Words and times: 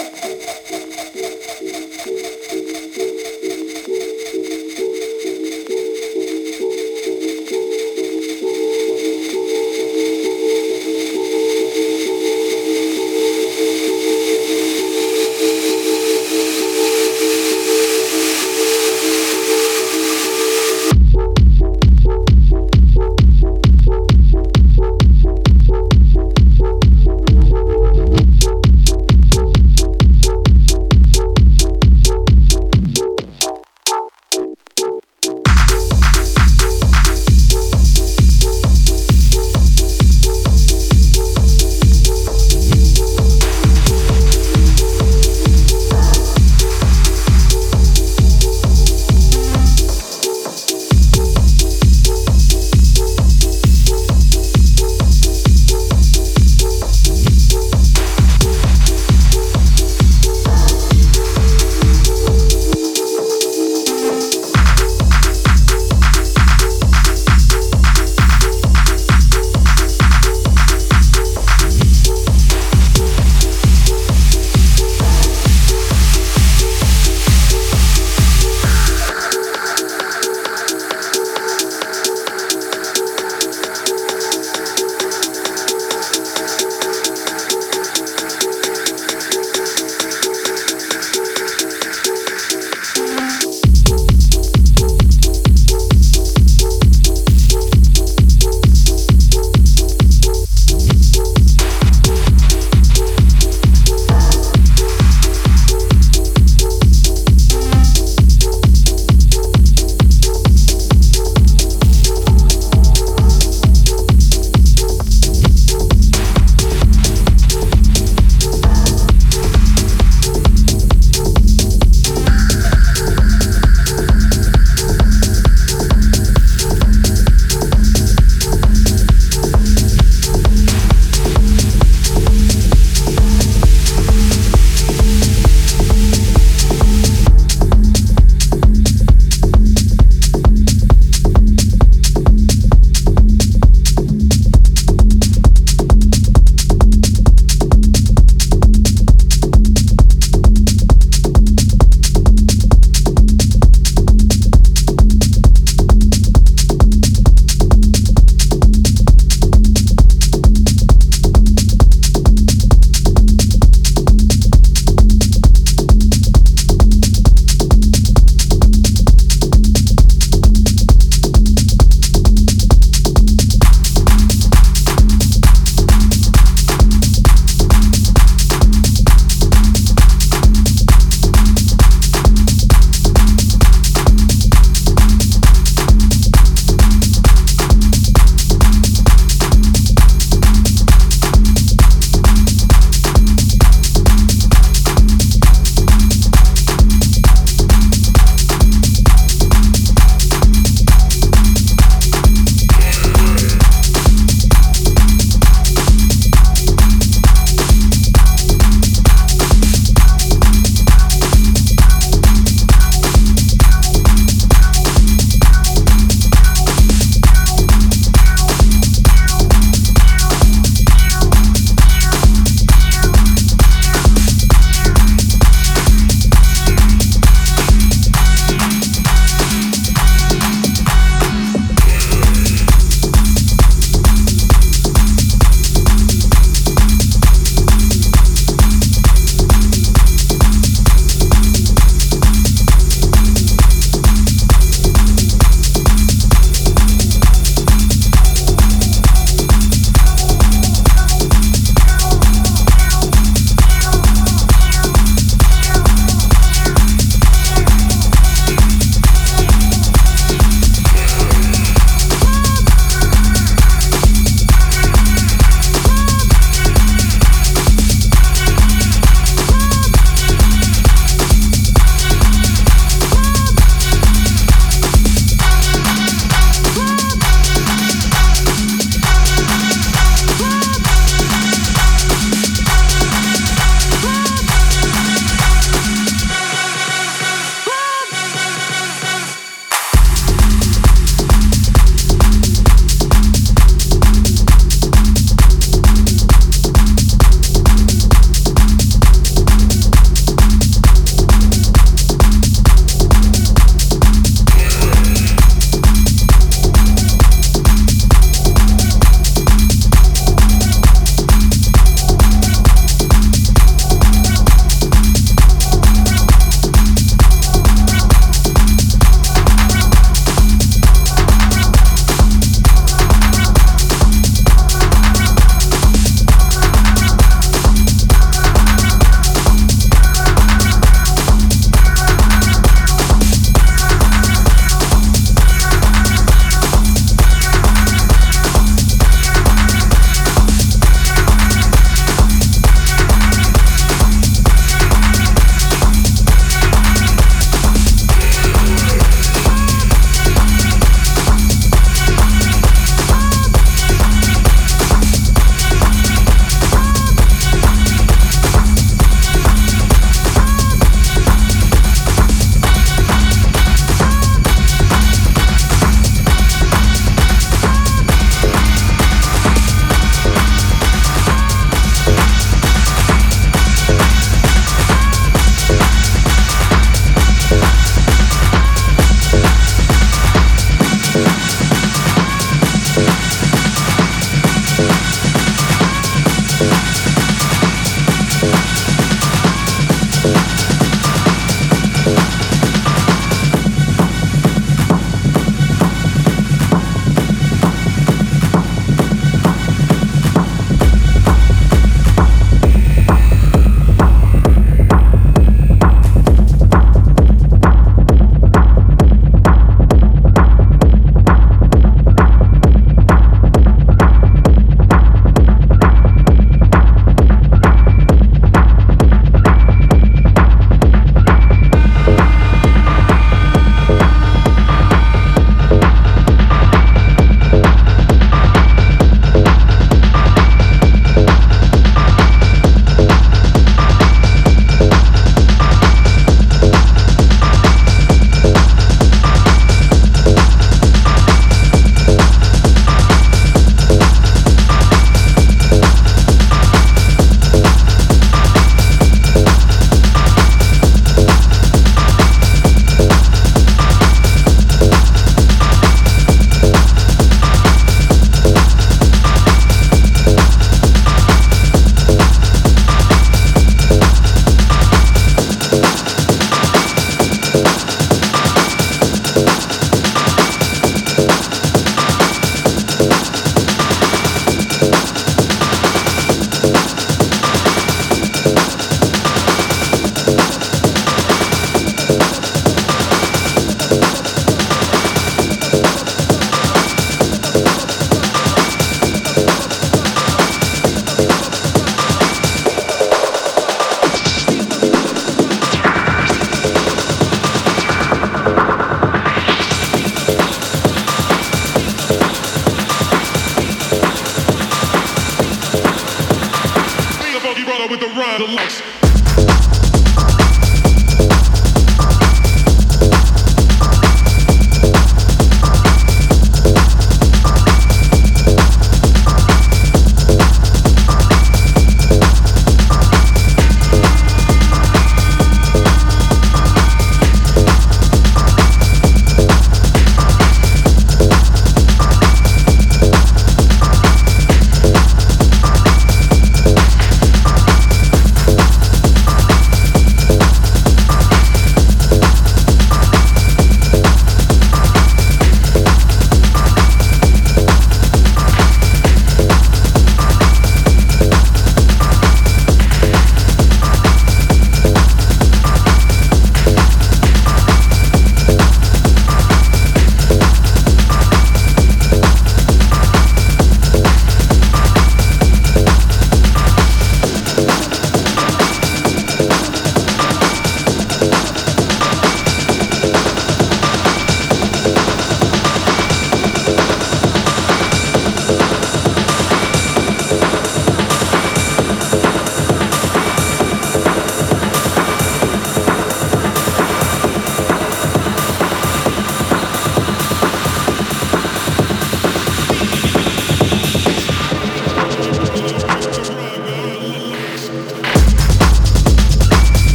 Thank 0.00 0.12
you. 2.52 2.67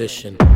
Transition. 0.00 0.49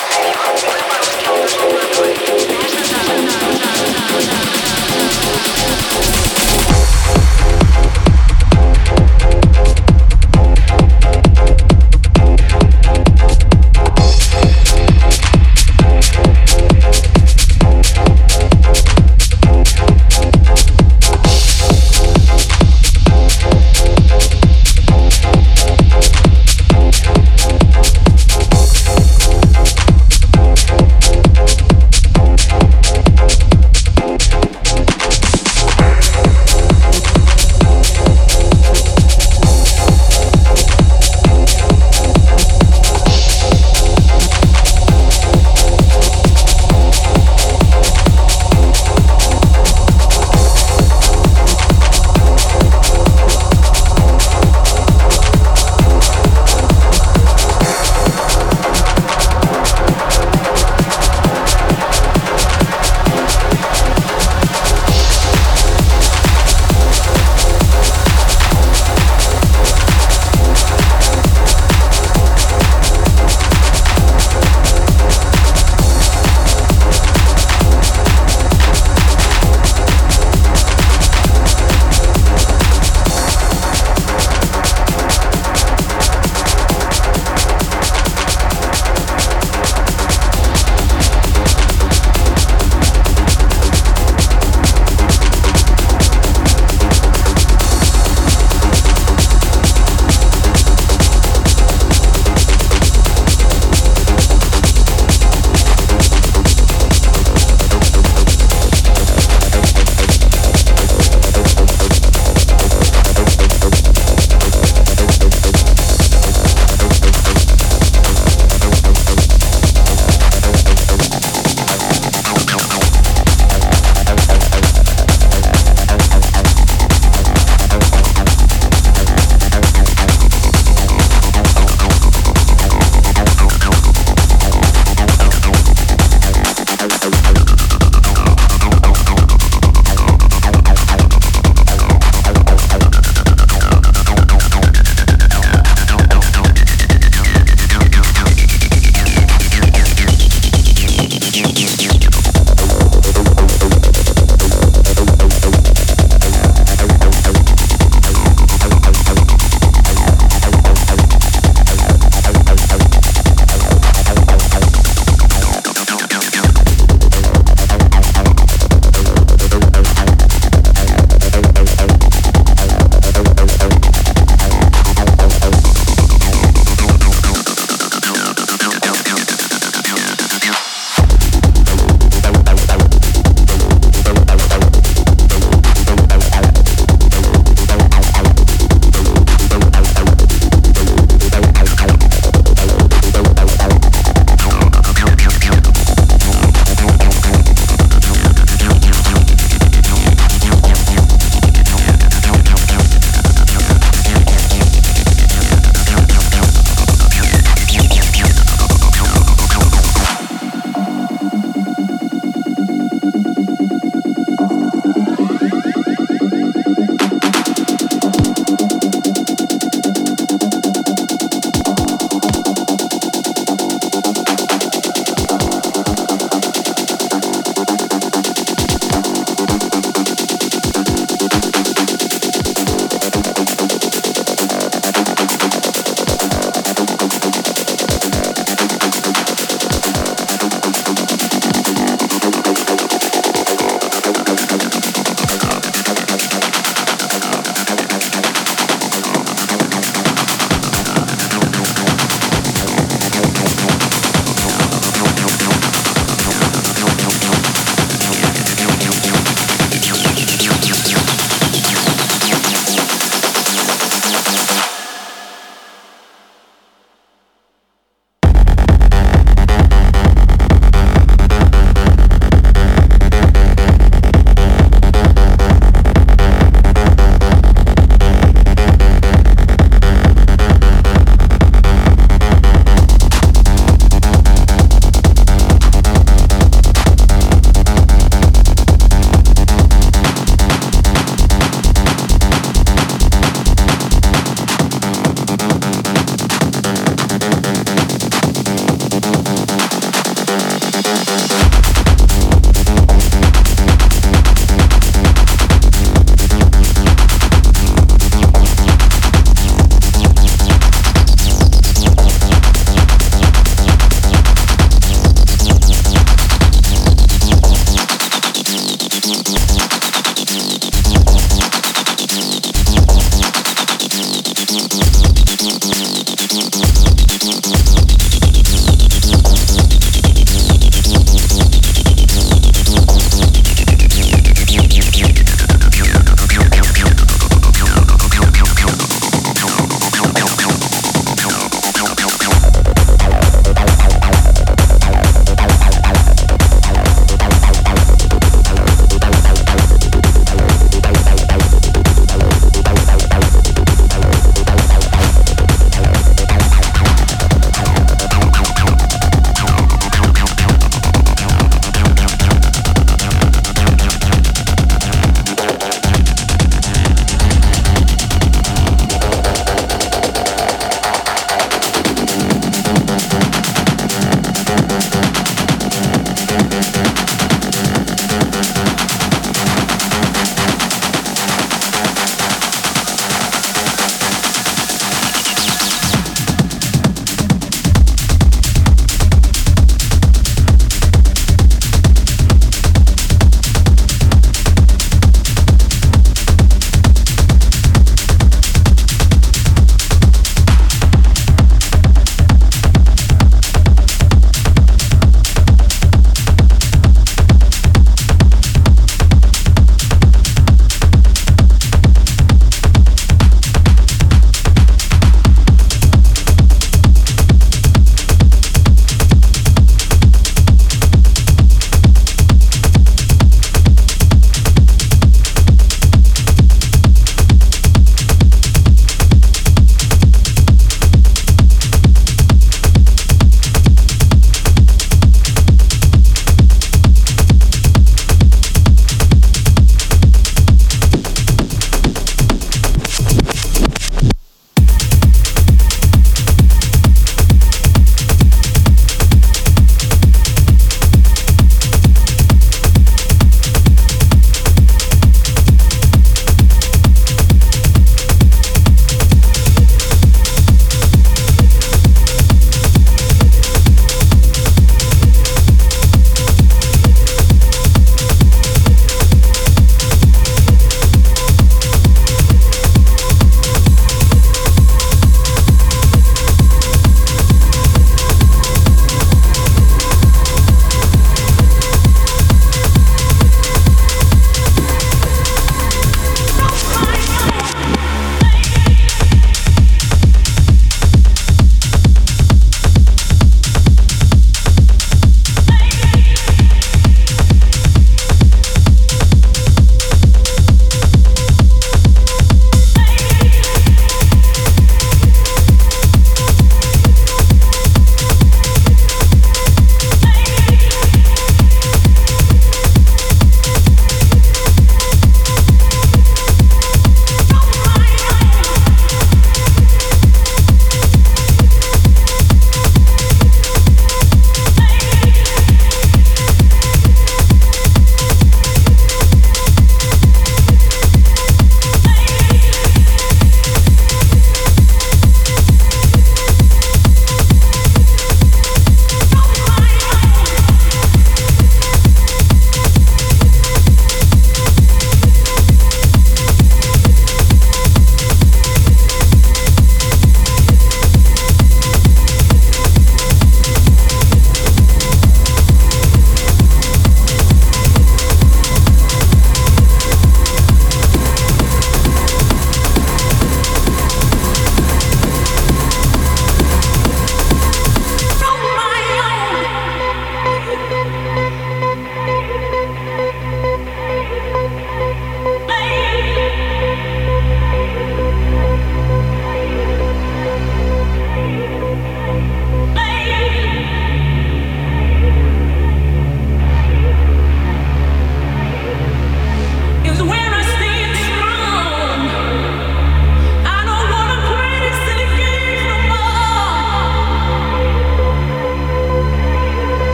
Oh, 0.00 0.34
my 0.36 0.62
God. 0.62 0.87